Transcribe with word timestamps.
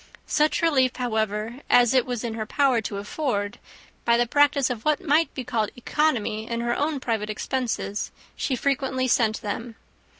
Such 0.25 0.63
relief, 0.63 0.95
however, 0.95 1.59
as 1.69 1.93
it 1.93 2.07
was 2.07 2.23
in 2.23 2.33
her 2.33 2.47
power 2.47 2.81
to 2.81 2.97
afford, 2.97 3.59
by 4.03 4.17
the 4.17 4.25
practice 4.25 4.71
of 4.71 4.83
what 4.83 4.99
might 4.99 5.31
be 5.35 5.43
called 5.43 5.69
economy 5.75 6.49
in 6.49 6.59
her 6.61 6.75
own 6.75 6.99
private 6.99 7.29
expenses, 7.29 8.09
she 8.35 8.55
frequently 8.55 9.07
sent 9.07 9.41
them. 9.43 9.75